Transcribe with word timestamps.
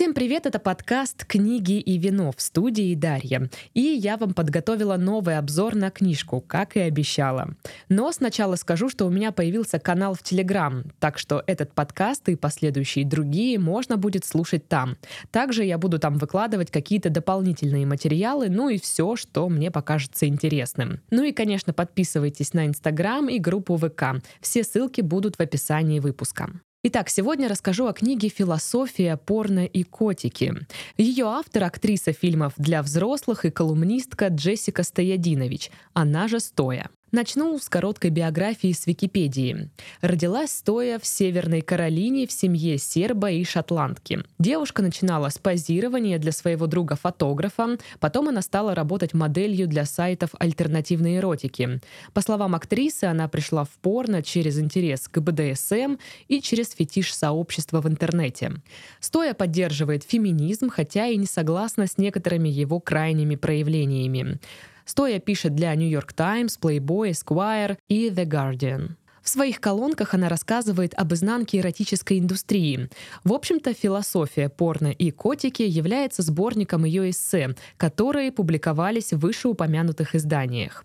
Всем 0.00 0.14
привет, 0.14 0.46
это 0.46 0.58
подкаст 0.58 1.26
«Книги 1.26 1.78
и 1.78 1.98
вино» 1.98 2.32
в 2.34 2.40
студии 2.40 2.94
Дарья. 2.94 3.50
И 3.74 3.82
я 3.82 4.16
вам 4.16 4.32
подготовила 4.32 4.96
новый 4.96 5.36
обзор 5.36 5.74
на 5.74 5.90
книжку, 5.90 6.40
как 6.40 6.78
и 6.78 6.80
обещала. 6.80 7.54
Но 7.90 8.10
сначала 8.10 8.56
скажу, 8.56 8.88
что 8.88 9.04
у 9.04 9.10
меня 9.10 9.30
появился 9.30 9.78
канал 9.78 10.14
в 10.14 10.22
Телеграм, 10.22 10.84
так 11.00 11.18
что 11.18 11.44
этот 11.46 11.74
подкаст 11.74 12.30
и 12.30 12.36
последующие 12.36 13.04
другие 13.04 13.58
можно 13.58 13.98
будет 13.98 14.24
слушать 14.24 14.66
там. 14.68 14.96
Также 15.30 15.64
я 15.64 15.76
буду 15.76 15.98
там 15.98 16.16
выкладывать 16.16 16.70
какие-то 16.70 17.10
дополнительные 17.10 17.84
материалы, 17.84 18.48
ну 18.48 18.70
и 18.70 18.78
все, 18.78 19.16
что 19.16 19.50
мне 19.50 19.70
покажется 19.70 20.26
интересным. 20.26 21.02
Ну 21.10 21.24
и, 21.24 21.32
конечно, 21.32 21.74
подписывайтесь 21.74 22.54
на 22.54 22.66
Инстаграм 22.66 23.28
и 23.28 23.38
группу 23.38 23.76
ВК. 23.76 24.22
Все 24.40 24.64
ссылки 24.64 25.02
будут 25.02 25.36
в 25.36 25.40
описании 25.40 26.00
выпуска. 26.00 26.48
Итак, 26.82 27.10
сегодня 27.10 27.46
расскажу 27.46 27.88
о 27.88 27.92
книге 27.92 28.30
«Философия, 28.30 29.18
порно 29.18 29.66
и 29.66 29.82
котики». 29.82 30.54
Ее 30.96 31.26
автор— 31.26 31.64
актриса 31.64 32.14
фильмов 32.14 32.54
для 32.56 32.82
взрослых 32.82 33.44
и 33.44 33.50
колумнистка 33.50 34.28
Джессика 34.28 34.82
Стоядинович, 34.82 35.70
она 35.92 36.26
же 36.26 36.40
Стоя. 36.40 36.88
Начну 37.12 37.58
с 37.58 37.68
короткой 37.68 38.10
биографии 38.10 38.70
с 38.70 38.86
Википедии. 38.86 39.68
Родилась 40.00 40.52
стоя 40.52 41.00
в 41.00 41.04
Северной 41.04 41.60
Каролине 41.60 42.28
в 42.28 42.30
семье 42.30 42.78
серба 42.78 43.32
и 43.32 43.42
шотландки. 43.42 44.20
Девушка 44.38 44.80
начинала 44.80 45.28
с 45.28 45.36
позирования 45.36 46.18
для 46.18 46.30
своего 46.30 46.68
друга-фотографа, 46.68 47.78
потом 47.98 48.28
она 48.28 48.42
стала 48.42 48.76
работать 48.76 49.12
моделью 49.12 49.66
для 49.66 49.86
сайтов 49.86 50.30
альтернативной 50.38 51.16
эротики. 51.16 51.80
По 52.12 52.20
словам 52.20 52.54
актрисы, 52.54 53.04
она 53.04 53.26
пришла 53.26 53.64
в 53.64 53.70
порно 53.82 54.22
через 54.22 54.60
интерес 54.60 55.08
к 55.08 55.18
БДСМ 55.18 55.96
и 56.28 56.40
через 56.40 56.70
фетиш 56.70 57.12
сообщества 57.12 57.80
в 57.80 57.88
интернете. 57.88 58.52
Стоя 59.00 59.34
поддерживает 59.34 60.04
феминизм, 60.04 60.70
хотя 60.70 61.08
и 61.08 61.16
не 61.16 61.26
согласна 61.26 61.88
с 61.88 61.98
некоторыми 61.98 62.48
его 62.48 62.78
крайними 62.78 63.34
проявлениями. 63.34 64.38
Стоя 64.84 65.18
пишет 65.18 65.54
для 65.54 65.74
New 65.74 65.88
York 65.88 66.12
Times, 66.12 66.58
Playboy, 66.60 67.10
Esquire 67.10 67.76
и 67.88 68.08
The 68.08 68.24
Guardian. 68.24 68.96
В 69.22 69.28
своих 69.28 69.60
колонках 69.60 70.14
она 70.14 70.28
рассказывает 70.28 70.94
об 70.94 71.12
изнанке 71.12 71.58
эротической 71.58 72.18
индустрии. 72.18 72.88
В 73.22 73.32
общем-то, 73.32 73.74
философия 73.74 74.48
порно 74.48 74.88
и 74.88 75.10
котики 75.10 75.62
является 75.62 76.22
сборником 76.22 76.84
ее 76.84 77.10
эссе, 77.10 77.54
которые 77.76 78.32
публиковались 78.32 79.12
в 79.12 79.18
вышеупомянутых 79.18 80.14
изданиях. 80.14 80.84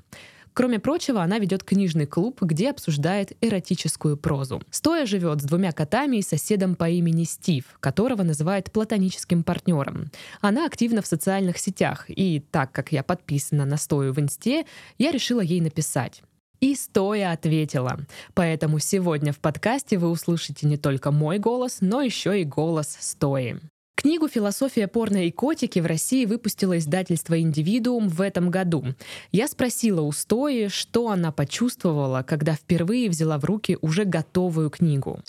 Кроме 0.55 0.79
прочего, 0.79 1.21
она 1.21 1.37
ведет 1.37 1.65
книжный 1.65 2.05
клуб, 2.05 2.41
где 2.41 2.69
обсуждает 2.69 3.33
эротическую 3.41 4.15
прозу. 4.15 4.61
Стоя 4.71 5.05
живет 5.05 5.41
с 5.41 5.43
двумя 5.43 5.73
котами 5.73 6.17
и 6.17 6.21
соседом 6.21 6.75
по 6.75 6.89
имени 6.89 7.25
Стив, 7.25 7.65
которого 7.81 8.23
называет 8.23 8.71
платоническим 8.71 9.43
партнером. 9.43 10.11
Она 10.39 10.65
активна 10.65 11.01
в 11.01 11.07
социальных 11.07 11.57
сетях, 11.57 12.05
и 12.07 12.41
так 12.51 12.71
как 12.71 12.93
я 12.93 13.03
подписана 13.03 13.65
на 13.65 13.75
Стою 13.75 14.13
в 14.13 14.19
Инсте, 14.21 14.65
я 14.97 15.11
решила 15.11 15.41
ей 15.41 15.59
написать. 15.59 16.23
И 16.61 16.73
стоя 16.73 17.33
ответила. 17.33 17.99
Поэтому 18.33 18.79
сегодня 18.79 19.33
в 19.33 19.39
подкасте 19.39 19.97
вы 19.97 20.09
услышите 20.09 20.67
не 20.67 20.77
только 20.77 21.11
мой 21.11 21.37
голос, 21.37 21.79
но 21.81 22.01
еще 22.01 22.39
и 22.39 22.45
голос 22.45 22.95
стои. 22.97 23.57
Книгу 23.95 24.27
«Философия 24.27 24.87
порно 24.87 25.25
и 25.25 25.31
котики» 25.31 25.79
в 25.79 25.85
России 25.85 26.25
выпустило 26.25 26.77
издательство 26.77 27.39
«Индивидуум» 27.39 28.09
в 28.09 28.21
этом 28.21 28.51
году. 28.51 28.83
Я 29.31 29.47
спросила 29.47 30.01
у 30.01 30.11
Стои, 30.11 30.67
что 30.67 31.09
она 31.09 31.31
почувствовала, 31.31 32.21
когда 32.21 32.53
впервые 32.53 33.09
взяла 33.09 33.39
в 33.39 33.45
руки 33.45 33.77
уже 33.81 34.03
готовую 34.03 34.69
книгу. 34.69 35.21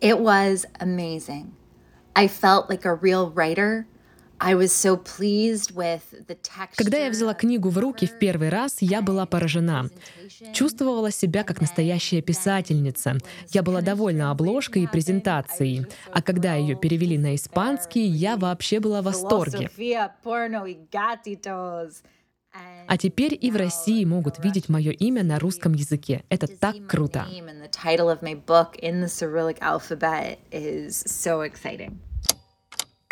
It 0.00 0.18
was 0.18 0.64
amazing. 0.80 1.52
I 2.14 2.28
felt 2.28 2.68
like 2.68 2.84
a 2.84 2.94
real 2.94 3.32
writer 3.32 3.86
когда 6.76 6.98
я 6.98 7.10
взяла 7.10 7.34
книгу 7.34 7.68
в 7.68 7.78
руки 7.78 8.06
в 8.06 8.18
первый 8.18 8.48
раз, 8.48 8.78
я 8.80 9.00
была 9.00 9.24
поражена. 9.24 9.88
Чувствовала 10.52 11.10
себя 11.10 11.44
как 11.44 11.60
настоящая 11.60 12.22
писательница. 12.22 13.18
Я 13.50 13.62
была 13.62 13.80
довольна 13.80 14.30
обложкой 14.30 14.82
и 14.82 14.86
презентацией. 14.86 15.86
А 16.12 16.22
когда 16.22 16.54
ее 16.54 16.76
перевели 16.76 17.18
на 17.18 17.34
испанский, 17.34 18.04
я 18.04 18.36
вообще 18.36 18.80
была 18.80 19.00
в 19.00 19.04
восторге. 19.04 19.70
А 22.86 22.98
теперь 22.98 23.38
и 23.40 23.50
в 23.50 23.56
России 23.56 24.04
могут 24.04 24.38
видеть 24.44 24.68
мое 24.68 24.90
имя 24.90 25.22
на 25.22 25.38
русском 25.38 25.72
языке. 25.72 26.24
Это 26.28 26.46
так 26.46 26.86
круто. 26.86 27.26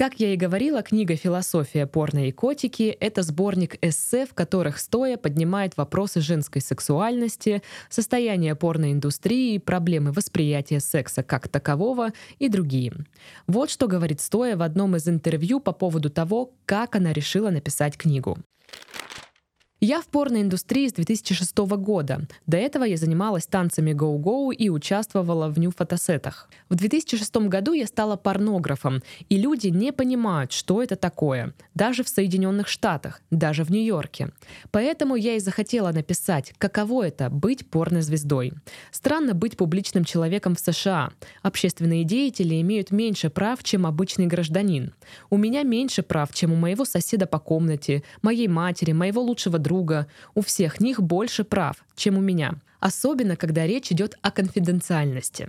Как 0.00 0.14
я 0.18 0.32
и 0.32 0.36
говорила, 0.36 0.80
книга 0.80 1.14
«Философия, 1.14 1.86
порно 1.86 2.26
и 2.26 2.32
котики»— 2.32 2.84
это 3.00 3.20
сборник 3.22 3.76
эссе, 3.82 4.24
в 4.24 4.32
которых 4.32 4.78
стоя 4.78 5.18
поднимает 5.18 5.76
вопросы 5.76 6.22
женской 6.22 6.62
сексуальности, 6.62 7.62
состояния 7.90 8.54
порноиндустрии, 8.54 9.58
проблемы 9.58 10.12
восприятия 10.12 10.80
секса 10.80 11.22
как 11.22 11.48
такового 11.48 12.12
и 12.38 12.48
другие. 12.48 12.94
Вот 13.46 13.68
что 13.68 13.88
говорит 13.88 14.22
стоя 14.22 14.56
в 14.56 14.62
одном 14.62 14.96
из 14.96 15.06
интервью 15.06 15.60
по 15.60 15.72
поводу 15.72 16.08
того, 16.08 16.54
как 16.64 16.96
она 16.96 17.12
решила 17.12 17.50
написать 17.50 17.98
книгу. 17.98 18.38
Я 19.82 20.02
в 20.02 20.08
порноиндустрии 20.08 20.88
с 20.88 20.92
2006 20.92 21.56
года. 21.56 22.26
До 22.46 22.58
этого 22.58 22.84
я 22.84 22.98
занималась 22.98 23.46
танцами 23.46 23.94
гоу-гоу 23.94 24.50
и 24.50 24.68
участвовала 24.68 25.48
в 25.48 25.58
нью-фотосетах. 25.58 26.50
В 26.68 26.74
2006 26.74 27.48
году 27.48 27.72
я 27.72 27.86
стала 27.86 28.16
порнографом, 28.16 29.02
и 29.30 29.38
люди 29.38 29.68
не 29.68 29.90
понимают, 29.90 30.52
что 30.52 30.82
это 30.82 30.96
такое, 30.96 31.54
даже 31.74 32.04
в 32.04 32.10
Соединенных 32.10 32.68
Штатах, 32.68 33.22
даже 33.30 33.64
в 33.64 33.70
Нью-Йорке. 33.70 34.32
Поэтому 34.70 35.16
я 35.16 35.36
и 35.36 35.40
захотела 35.40 35.92
написать, 35.92 36.52
каково 36.58 37.06
это— 37.06 37.30
быть 37.30 37.66
порнозвездой. 37.66 38.52
Странно 38.90 39.32
быть 39.32 39.56
публичным 39.56 40.04
человеком 40.04 40.56
в 40.56 40.60
США. 40.60 41.08
Общественные 41.40 42.04
деятели 42.04 42.60
имеют 42.60 42.90
меньше 42.90 43.30
прав, 43.30 43.64
чем 43.64 43.86
обычный 43.86 44.26
гражданин. 44.26 44.92
У 45.30 45.38
меня 45.38 45.62
меньше 45.62 46.02
прав, 46.02 46.34
чем 46.34 46.52
у 46.52 46.56
моего 46.56 46.84
соседа 46.84 47.24
по 47.26 47.38
комнате, 47.38 48.02
моей 48.20 48.46
матери, 48.46 48.92
моего 48.92 49.22
лучшего 49.22 49.58
друга, 49.58 49.69
друга. 49.70 50.06
У 50.34 50.40
всех 50.40 50.80
них 50.80 51.00
больше 51.00 51.44
прав, 51.44 51.76
чем 51.94 52.18
у 52.18 52.20
меня. 52.20 52.54
Особенно, 52.80 53.36
когда 53.36 53.66
речь 53.66 53.92
идет 53.92 54.18
о 54.20 54.30
конфиденциальности. 54.32 55.48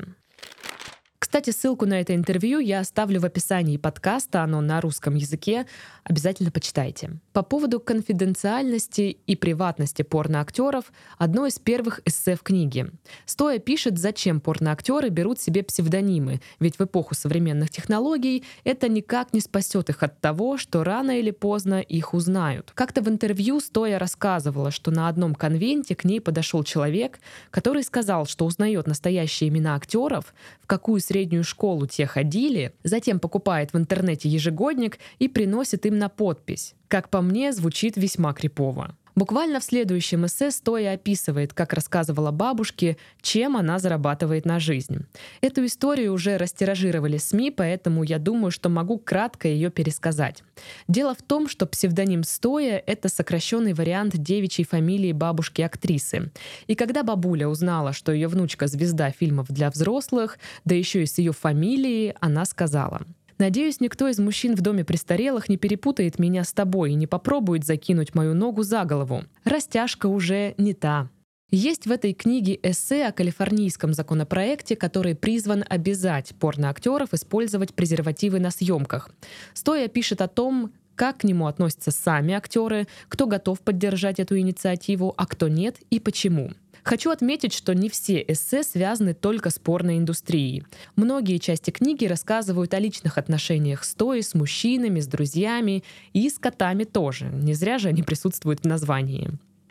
Кстати, 1.22 1.52
ссылку 1.52 1.86
на 1.86 2.02
это 2.02 2.16
интервью 2.16 2.58
я 2.58 2.80
оставлю 2.80 3.22
в 3.22 3.26
описании 3.26 3.78
подкаста, 3.78 4.42
оно 4.42 4.60
на 4.60 4.82
русском 4.82 5.14
языке. 5.14 5.68
Обязательно 6.04 6.50
почитайте. 6.50 7.12
По 7.32 7.44
поводу 7.44 7.80
конфиденциальности 7.80 9.20
и 9.28 9.36
приватности 9.36 10.02
порноактеров 10.02 10.92
одно 11.20 11.46
из 11.46 11.60
первых 11.60 12.02
эссе 12.06 12.36
в 12.36 12.42
книге. 12.42 12.90
Стоя 13.28 13.60
пишет, 13.60 14.00
зачем 14.00 14.42
порноактеры 14.42 15.10
берут 15.10 15.40
себе 15.40 15.62
псевдонимы, 15.62 16.42
ведь 16.60 16.80
в 16.80 16.82
эпоху 16.82 17.14
современных 17.14 17.70
технологий 17.70 18.44
это 18.64 18.90
никак 18.90 19.32
не 19.32 19.42
спасет 19.42 19.92
их 19.92 20.02
от 20.02 20.20
того, 20.22 20.58
что 20.58 20.84
рано 20.84 21.20
или 21.20 21.30
поздно 21.30 21.82
их 21.82 22.16
узнают. 22.16 22.72
Как-то 22.74 23.04
в 23.04 23.08
интервью 23.08 23.60
Стоя 23.60 24.00
рассказывала, 24.00 24.72
что 24.72 24.90
на 24.90 25.08
одном 25.08 25.36
конвенте 25.36 25.96
к 25.96 26.04
ней 26.04 26.20
подошел 26.20 26.64
человек, 26.64 27.20
который 27.52 27.84
сказал, 27.84 28.26
что 28.26 28.46
узнает 28.46 28.88
настоящие 28.88 29.50
имена 29.50 29.76
актеров, 29.76 30.34
в 30.60 30.66
какую 30.66 31.00
среднюю 31.12 31.44
школу 31.44 31.88
те 31.88 32.06
ходили, 32.06 32.74
затем 32.84 33.20
покупает 33.20 33.74
в 33.74 33.78
интернете 33.78 34.30
ежегодник 34.30 34.98
и 35.20 35.28
приносит 35.28 35.86
им 35.86 36.00
на 36.00 36.08
подпись. 36.08 36.74
Как 36.88 37.10
по 37.10 37.22
мне, 37.22 37.52
звучит 37.52 37.98
весьма 37.98 38.32
крипово. 38.32 38.96
Буквально 39.16 39.60
в 39.60 39.64
следующем 39.64 40.26
эссе 40.26 40.52
Стоя 40.52 40.94
описывает, 40.94 41.54
как 41.54 41.74
рассказывала 41.74 42.32
бабушке, 42.32 42.98
чем 43.22 43.58
она 43.58 43.80
зарабатывает 43.80 44.46
на 44.46 44.60
жизнь. 44.60 45.06
Эту 45.42 45.66
историю 45.66 46.14
уже 46.14 46.38
растиражировали 46.38 47.18
СМИ, 47.18 47.52
поэтому 47.52 48.04
я 48.04 48.20
думаю, 48.20 48.52
что 48.52 48.70
могу 48.70 48.98
кратко 48.98 49.48
ее 49.48 49.70
пересказать. 49.70 50.44
Дело 50.88 51.14
в 51.14 51.22
том, 51.22 51.48
что 51.48 51.66
псевдоним 51.66 52.24
Стоя— 52.24 52.82
это 52.86 53.10
сокращенный 53.10 53.74
вариант 53.74 54.18
девичьей 54.18 54.66
фамилии 54.66 55.12
бабушки-актрисы. 55.12 56.32
И 56.68 56.76
когда 56.76 57.04
бабуля 57.04 57.48
узнала, 57.48 57.94
что 57.94 58.12
ее 58.12 58.28
внучка— 58.28 58.68
звезда 58.68 59.12
фильмов 59.12 59.48
для 59.50 59.70
взрослых, 59.70 60.40
да 60.66 60.76
еще 60.76 61.04
и 61.04 61.06
с 61.06 61.18
ее 61.18 61.34
фамилией, 61.34 62.16
она 62.20 62.46
сказала— 62.46 63.02
Надеюсь, 63.42 63.80
никто 63.80 64.08
из 64.08 64.20
мужчин 64.20 64.54
в 64.54 64.62
доме 64.62 64.86
престарелых 64.86 65.50
не 65.50 65.58
перепутает 65.58 66.20
меня 66.20 66.44
с 66.44 66.54
тобой 66.54 66.92
и 66.92 66.94
не 66.94 67.08
попробует 67.08 67.66
закинуть 67.66 68.14
мою 68.14 68.36
ногу 68.36 68.62
за 68.62 68.86
голову. 68.86 69.24
Растяжка 69.46 70.06
уже 70.06 70.54
не 70.60 70.76
та. 70.76 71.10
Есть 71.50 71.88
в 71.88 71.92
этой 71.92 72.14
книге 72.14 72.60
эссе 72.62 73.08
о 73.08 73.12
калифорнийском 73.12 73.96
законопроекте, 73.96 74.76
который 74.76 75.16
призван 75.16 75.66
обязать 75.68 76.36
порноактеров 76.40 77.16
использовать 77.16 77.74
презервативы 77.74 78.40
на 78.40 78.52
съемках. 78.52 79.10
Стоя 79.56 79.88
пишет 79.88 80.22
о 80.22 80.28
том, 80.28 80.72
как 80.94 81.22
к 81.22 81.24
нему 81.24 81.48
относятся 81.48 81.90
сами 81.90 82.36
актеры, 82.36 82.88
кто 83.08 83.26
готов 83.26 83.60
поддержать 83.62 84.20
эту 84.20 84.38
инициативу, 84.38 85.16
а 85.18 85.26
кто 85.26 85.48
нет 85.48 85.78
и 85.90 86.00
почему. 86.00 86.52
Хочу 86.84 87.12
отметить, 87.12 87.54
что 87.54 87.74
не 87.74 87.90
все 87.90 88.24
эссе 88.28 88.64
связаны 88.64 89.14
только 89.14 89.50
с 89.50 89.60
порноиндустрией. 89.60 90.66
Многие 90.96 91.38
части 91.38 91.70
книги 91.72 92.06
рассказывают 92.06 92.74
о 92.74 92.80
личных 92.80 93.18
отношениях 93.18 93.84
с 93.84 93.94
той, 93.94 94.24
с 94.24 94.34
мужчинами, 94.34 95.00
с 95.00 95.08
друзьями 95.08 95.84
и 96.14 96.30
с 96.30 96.40
котами 96.40 96.84
тоже. 96.84 97.26
Не 97.26 97.54
зря 97.54 97.78
же 97.78 97.90
они 97.90 98.04
присутствуют 98.04 98.62
в 98.62 98.68
названии. 98.68 99.30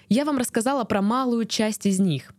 Я 0.09 0.25
вам 0.25 0.39
рассказала 0.39 0.85
про 0.85 1.03
малую 1.03 1.45
часть 1.45 1.87
из 1.87 2.01
них. 2.01 2.33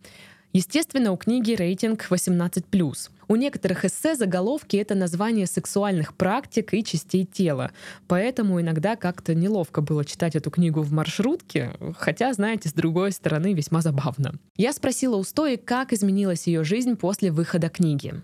Естественно, 0.54 1.14
у 1.14 1.18
книги 1.18 1.54
рейтинг 1.54 2.08
18+. 2.10 3.10
У 3.30 3.36
некоторых 3.38 3.86
эссе 3.86 4.16
заголовки— 4.16 4.76
это 4.78 4.96
название 4.96 5.48
сексуальных 5.48 6.14
практик 6.14 6.74
и 6.74 6.84
частей 6.84 7.26
тела. 7.26 7.72
Поэтому 8.08 8.60
иногда 8.60 8.98
как-то 8.98 9.34
неловко 9.34 9.80
было 9.80 10.04
читать 10.04 10.36
эту 10.36 10.52
книгу 10.52 10.82
в 10.82 10.92
маршрутке, 10.92 11.72
хотя, 11.98 12.34
знаете, 12.34 12.68
с 12.68 12.74
другой 12.74 13.14
стороны, 13.14 13.54
весьма 13.54 13.80
забавно. 13.82 14.34
Я 14.58 14.74
спросила 14.74 15.16
у 15.16 15.24
Стои, 15.24 15.56
как 15.56 15.94
изменилась 15.94 16.48
ее 16.48 16.66
жизнь 16.66 16.98
после 16.98 17.32
выхода 17.32 17.70
книги. 17.70 18.16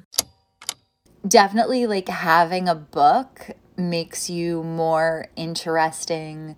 Definitely 1.23 1.87
like 1.87 2.07
having 2.07 2.67
a 2.67 2.75
book 2.75 3.55
makes 3.77 4.29
you 4.29 4.63
more 4.63 5.27
interesting 5.37 6.57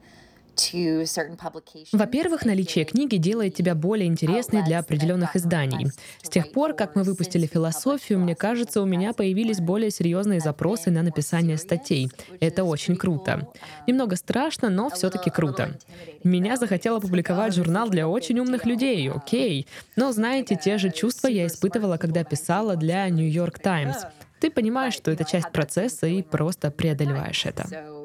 во-первых, 1.91 2.45
наличие 2.45 2.85
книги 2.85 3.17
делает 3.17 3.55
тебя 3.55 3.75
более 3.75 4.07
интересной 4.07 4.63
для 4.63 4.79
определенных 4.79 5.35
изданий. 5.35 5.87
С 6.21 6.29
тех 6.29 6.51
пор, 6.51 6.73
как 6.73 6.95
мы 6.95 7.03
выпустили 7.03 7.45
философию, 7.45 8.19
мне 8.19 8.35
кажется, 8.35 8.81
у 8.81 8.85
меня 8.85 9.13
появились 9.13 9.59
более 9.59 9.91
серьезные 9.91 10.39
запросы 10.39 10.91
на 10.91 11.01
написание 11.01 11.57
статей. 11.57 12.09
Это 12.39 12.63
очень 12.63 12.95
круто. 12.95 13.47
Немного 13.87 14.15
страшно, 14.15 14.69
но 14.69 14.89
все-таки 14.89 15.29
круто. 15.29 15.77
Меня 16.23 16.57
захотело 16.57 16.99
публиковать 16.99 17.53
журнал 17.55 17.89
для 17.89 18.07
очень 18.07 18.39
умных 18.39 18.65
людей, 18.65 19.09
окей. 19.09 19.67
Но 19.95 20.11
знаете, 20.11 20.59
те 20.61 20.77
же 20.77 20.91
чувства 20.91 21.27
я 21.27 21.47
испытывала, 21.47 21.97
когда 21.97 22.23
писала 22.23 22.75
для 22.75 23.07
New 23.09 23.29
York 23.29 23.59
Times. 23.59 23.97
Ты 24.39 24.49
понимаешь, 24.49 24.93
что 24.93 25.11
это 25.11 25.25
часть 25.25 25.51
процесса 25.51 26.07
и 26.07 26.21
просто 26.21 26.71
преодолеваешь 26.71 27.45
это 27.45 27.98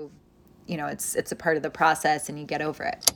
you 0.67 0.77
know, 0.77 0.87
it's, 0.87 1.15
it's 1.15 1.33
a 1.33 1.37
part 1.37 1.57
of 1.57 1.63
the 1.63 1.71
process 1.71 2.29
and 2.29 2.39
you 2.39 2.47
get 2.47 2.61
over 2.61 2.85
it. 2.85 3.13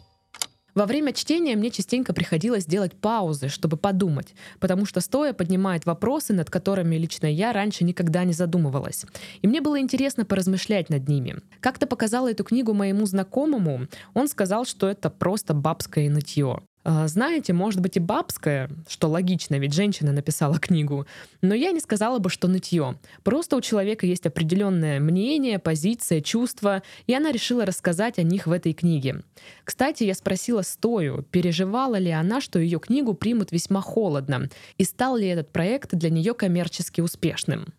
Во 0.78 0.86
время 0.86 1.12
чтения 1.12 1.56
мне 1.56 1.72
частенько 1.72 2.12
приходилось 2.12 2.64
делать 2.64 2.92
паузы, 2.94 3.48
чтобы 3.48 3.76
подумать, 3.76 4.34
потому 4.60 4.86
что 4.86 5.00
стоя 5.00 5.32
поднимает 5.32 5.86
вопросы, 5.86 6.32
над 6.32 6.50
которыми 6.50 6.94
лично 6.94 7.26
я 7.26 7.52
раньше 7.52 7.82
никогда 7.82 8.22
не 8.22 8.32
задумывалась. 8.32 9.04
И 9.42 9.48
мне 9.48 9.60
было 9.60 9.80
интересно 9.80 10.24
поразмышлять 10.24 10.88
над 10.88 11.08
ними. 11.08 11.40
Как-то 11.58 11.88
показала 11.88 12.30
эту 12.30 12.44
книгу 12.44 12.74
моему 12.74 13.06
знакомому, 13.06 13.88
он 14.14 14.28
сказал, 14.28 14.64
что 14.64 14.88
это 14.88 15.10
просто 15.10 15.52
бабское 15.52 16.08
нытье. 16.08 16.60
А, 16.84 17.06
знаете, 17.08 17.52
может 17.52 17.80
быть 17.80 17.96
и 17.96 18.00
бабская, 18.00 18.70
что 18.88 19.08
логично, 19.08 19.56
ведь 19.58 19.74
женщина 19.74 20.12
написала 20.12 20.58
книгу, 20.58 21.06
но 21.42 21.54
я 21.54 21.72
не 21.72 21.80
сказала 21.80 22.18
бы, 22.18 22.30
что 22.30 22.48
нытье. 22.48 22.96
Просто 23.24 23.56
у 23.56 23.60
человека 23.60 24.06
есть 24.06 24.26
определенное 24.26 25.00
мнение, 25.00 25.58
позиция, 25.58 26.20
чувства, 26.20 26.82
и 27.06 27.14
она 27.14 27.32
решила 27.32 27.66
рассказать 27.66 28.18
о 28.18 28.22
них 28.22 28.46
в 28.46 28.52
этой 28.52 28.72
книге. 28.72 29.22
Кстати, 29.64 30.04
я 30.04 30.14
спросила 30.14 30.62
Стою, 30.62 31.22
переживала 31.22 31.96
ли 31.96 32.10
она, 32.10 32.40
что 32.40 32.58
ее 32.58 32.78
книгу 32.78 33.14
примут 33.14 33.52
весьма 33.52 33.80
холодно, 33.80 34.48
и 34.78 34.84
стал 34.84 35.16
ли 35.16 35.26
этот 35.26 35.50
проект 35.52 35.94
для 35.94 36.10
нее 36.10 36.32
коммерчески 36.32 37.00
успешным. 37.00 37.74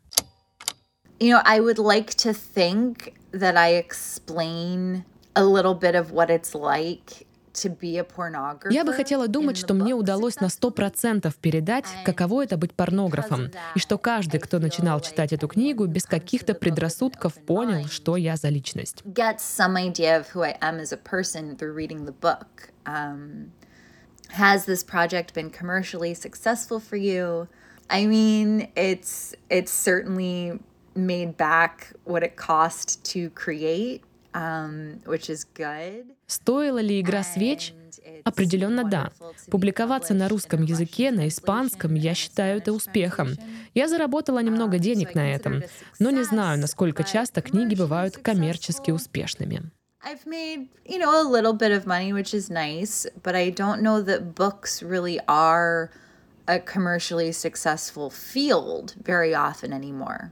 You 1.19 1.31
know, 1.31 1.41
I 1.43 1.59
would 1.59 1.79
like 1.79 2.15
to 2.17 2.33
think 2.33 3.13
that 3.33 3.57
I 3.57 3.73
explain 3.77 5.03
a 5.35 5.43
little 5.43 5.73
bit 5.73 5.95
of 5.95 6.11
what 6.11 6.29
it's 6.29 6.53
like 6.53 7.27
я 8.69 8.83
бы 8.83 8.93
хотела 8.93 9.27
думать, 9.27 9.57
что 9.57 9.73
мне 9.73 9.93
удалось 9.93 10.39
на 10.39 10.49
сто 10.49 10.71
процентов 10.71 11.35
передать, 11.35 11.85
каково 12.05 12.43
это 12.43 12.57
быть 12.57 12.73
порнографом, 12.73 13.51
и 13.75 13.79
что 13.79 13.97
каждый, 13.97 14.39
кто 14.39 14.59
начинал 14.59 14.99
читать 14.99 15.33
эту 15.33 15.47
книгу, 15.47 15.85
без 15.85 16.05
каких-то 16.05 16.53
предрассудков 16.53 17.33
понял, 17.33 17.87
что 17.87 18.17
я 18.17 18.35
за 18.35 18.49
личность. 18.49 19.03
Um, 22.85 23.51
has 24.29 24.65
this 24.65 24.83
project 24.83 25.33
been 25.35 25.51
commercially 25.51 26.15
successful 26.15 26.79
for 26.79 26.95
you? 26.95 27.47
I 27.89 28.05
mean, 28.05 28.69
it's 28.75 29.35
it's 29.49 29.71
certainly 29.71 30.59
made 30.95 31.37
back 31.37 31.93
what 32.03 32.23
it 32.23 32.35
cost 32.35 33.03
to 33.05 33.29
create 33.31 34.03
Стоила 36.27 36.79
ли 36.79 37.01
игра 37.01 37.23
свеч? 37.23 37.73
Определенно 38.23 38.83
да. 38.83 39.11
Публиковаться 39.49 40.13
на 40.13 40.29
русском 40.29 40.63
языке, 40.63 41.11
на 41.11 41.27
испанском, 41.27 41.95
я 41.95 42.13
считаю 42.13 42.59
это 42.59 42.71
успехом. 42.71 43.35
Я 43.73 43.87
заработала 43.87 44.39
немного 44.39 44.77
um, 44.77 44.79
денег 44.79 45.15
на 45.15 45.33
этом, 45.33 45.63
но 45.99 46.11
не 46.11 46.23
знаю, 46.23 46.59
насколько 46.59 47.03
часто 47.03 47.41
книги 47.41 47.75
бывают 47.75 48.17
коммерчески 48.17 48.91
успешными. 48.91 49.71
I've 50.01 50.25
made, 50.25 50.69
you 50.85 50.97
know, 50.97 51.11
a 51.21 51.27
little 51.27 51.53
bit 51.53 51.71
of 51.71 51.85
money, 51.85 52.13
which 52.13 52.33
is 52.33 52.49
nice, 52.49 53.05
but 53.21 53.35
I 53.35 53.49
don't 53.49 53.81
know 53.81 54.01
that 54.01 54.33
books 54.33 54.81
really 54.81 55.19
are 55.27 55.91
a 56.47 56.59
commercially 56.59 57.31
successful 57.33 58.09
field 58.09 58.95
very 59.03 59.35
often 59.35 59.73
anymore. 59.73 60.31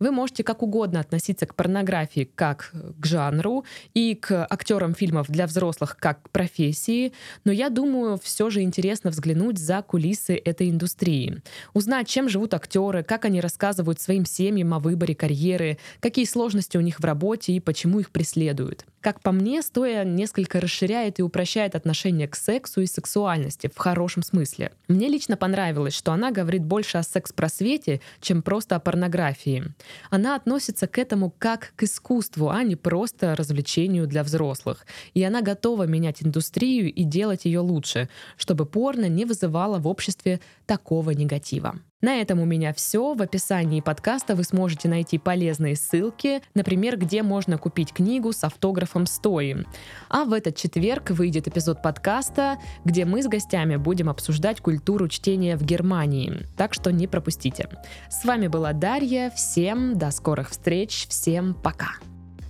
Вы 0.00 0.12
можете 0.12 0.44
как 0.44 0.62
угодно 0.62 1.00
относиться 1.00 1.44
к 1.44 1.56
порнографии 1.56 2.30
как 2.34 2.72
к 2.72 3.04
жанру 3.04 3.64
и 3.94 4.14
к 4.14 4.46
актерам 4.48 4.94
фильмов 4.94 5.28
для 5.28 5.46
взрослых 5.46 5.96
как 5.98 6.22
к 6.22 6.30
профессии, 6.30 7.12
но 7.44 7.50
я 7.50 7.68
думаю, 7.68 8.18
все 8.22 8.48
же 8.48 8.62
интересно 8.62 9.10
взглянуть 9.10 9.58
за 9.58 9.82
кулисы 9.82 10.36
этой 10.36 10.70
индустрии, 10.70 11.42
узнать, 11.74 12.06
чем 12.06 12.28
живут 12.28 12.54
актеры, 12.54 13.02
как 13.02 13.24
они 13.24 13.40
рассказывают 13.40 14.00
своим 14.00 14.24
семьям 14.24 14.72
о 14.72 14.78
выборе 14.78 15.16
карьеры, 15.16 15.78
какие 15.98 16.26
сложности 16.26 16.76
у 16.76 16.80
них 16.80 17.00
в 17.00 17.04
работе 17.04 17.52
и 17.52 17.60
почему 17.60 17.98
их 17.98 18.10
преследуют. 18.10 18.84
Как 19.00 19.20
по 19.20 19.32
мне, 19.32 19.62
стоя 19.62 20.04
несколько 20.04 20.60
расширяет 20.60 21.18
и 21.18 21.22
упрощает 21.22 21.74
отношение 21.74 22.28
к 22.28 22.36
сексу 22.36 22.80
и 22.80 22.86
сексуальности 22.86 23.70
в 23.72 23.78
хорошем 23.78 24.22
смысле. 24.22 24.72
Мне 24.88 25.08
лично 25.08 25.36
понравилось, 25.36 25.94
что 25.94 26.12
она 26.12 26.30
говорит 26.30 26.64
больше 26.64 26.98
о 26.98 27.02
секс-просвете, 27.02 28.00
чем 28.20 28.42
просто 28.42 28.76
о 28.76 28.80
порнографии. 28.80 29.72
Она 30.10 30.36
относится 30.36 30.86
к 30.86 30.98
этому 30.98 31.30
как 31.38 31.72
к 31.76 31.82
искусству, 31.82 32.50
а 32.50 32.62
не 32.62 32.76
просто 32.76 33.34
развлечению 33.36 34.06
для 34.06 34.22
взрослых. 34.22 34.86
И 35.14 35.22
она 35.22 35.40
готова 35.42 35.84
менять 35.84 36.22
индустрию 36.22 36.92
и 36.92 37.04
делать 37.04 37.44
ее 37.44 37.60
лучше, 37.60 38.08
чтобы 38.36 38.66
порно 38.66 39.08
не 39.08 39.24
вызывало 39.24 39.78
в 39.78 39.86
обществе 39.86 40.40
такого 40.66 41.10
негатива. 41.10 41.78
На 42.00 42.20
этом 42.20 42.38
у 42.38 42.44
меня 42.44 42.72
все. 42.72 43.14
В 43.14 43.22
описании 43.22 43.80
подкаста 43.80 44.36
вы 44.36 44.44
сможете 44.44 44.88
найти 44.88 45.18
полезные 45.18 45.74
ссылки, 45.74 46.42
например, 46.54 46.96
где 46.96 47.24
можно 47.24 47.58
купить 47.58 47.92
книгу 47.92 48.32
с 48.32 48.44
автографом 48.44 49.06
Стои. 49.06 49.64
А 50.08 50.24
в 50.24 50.32
этот 50.32 50.54
четверг 50.54 51.10
выйдет 51.10 51.48
эпизод 51.48 51.82
подкаста, 51.82 52.58
где 52.84 53.04
мы 53.04 53.20
с 53.22 53.26
гостями 53.26 53.74
будем 53.74 54.08
обсуждать 54.08 54.60
культуру 54.60 55.08
чтения 55.08 55.56
в 55.56 55.64
Германии. 55.64 56.46
Так 56.56 56.72
что 56.72 56.92
не 56.92 57.08
пропустите. 57.08 57.68
С 58.08 58.24
вами 58.24 58.46
была 58.46 58.72
Дарья. 58.72 59.30
Всем 59.30 59.98
до 59.98 60.12
скорых 60.12 60.50
встреч. 60.50 61.08
Всем 61.08 61.52
пока. 61.54 61.88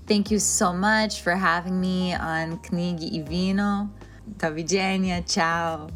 Thank 0.07 0.31
you 0.31 0.39
so 0.39 0.73
much 0.73 1.23
for 1.25 1.35
having 1.35 1.81
me 1.81 2.13
on 2.13 2.59
Книги 2.63 3.07
и 3.07 3.23
вино. 3.23 3.89
До 4.27 4.51
видения. 4.51 5.23
Ciao. 5.23 5.91